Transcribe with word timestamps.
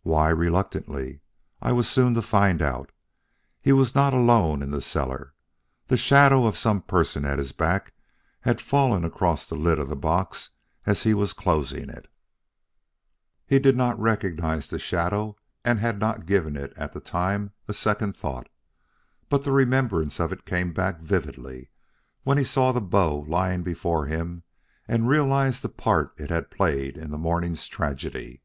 "Why 0.00 0.30
reluctantly, 0.30 1.20
I 1.60 1.72
was 1.72 1.86
soon 1.86 2.14
to 2.14 2.22
find 2.22 2.62
out. 2.62 2.90
He 3.60 3.70
was 3.70 3.94
not 3.94 4.14
alone 4.14 4.62
in 4.62 4.70
the 4.70 4.80
cellar. 4.80 5.34
The 5.88 5.98
shadow 5.98 6.46
of 6.46 6.56
some 6.56 6.80
person 6.80 7.26
at 7.26 7.36
his 7.38 7.52
back 7.52 7.92
had 8.40 8.62
fallen 8.62 9.04
across 9.04 9.46
the 9.46 9.56
lid 9.56 9.78
of 9.78 9.90
the 9.90 9.94
box 9.94 10.52
as 10.86 11.02
he 11.02 11.12
was 11.12 11.34
closing 11.34 11.90
it. 11.90 12.08
He 13.46 13.58
did 13.58 13.76
not 13.76 14.00
recognize 14.00 14.68
the 14.68 14.78
shadow 14.78 15.36
and 15.66 15.80
had 15.80 15.98
not 15.98 16.24
given 16.24 16.56
it 16.56 16.72
at 16.74 16.94
the 16.94 17.00
time 17.00 17.52
a 17.68 17.74
second 17.74 18.16
thought, 18.16 18.48
but 19.28 19.44
the 19.44 19.52
remembrance 19.52 20.18
of 20.18 20.32
it 20.32 20.46
came 20.46 20.72
back 20.72 21.00
vividly 21.00 21.68
when 22.22 22.38
he 22.38 22.44
saw 22.44 22.72
the 22.72 22.80
bow 22.80 23.18
lying 23.18 23.62
before 23.62 24.06
him 24.06 24.44
and 24.86 25.08
realized 25.10 25.60
the 25.60 25.68
part 25.68 26.18
it 26.18 26.30
had 26.30 26.50
played 26.50 26.96
in 26.96 27.10
the 27.10 27.18
morning's 27.18 27.66
tragedy. 27.66 28.40